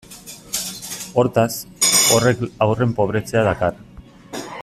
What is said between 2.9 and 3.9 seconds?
pobretzea dakar.